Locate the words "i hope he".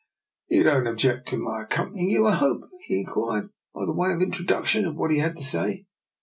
2.25-3.01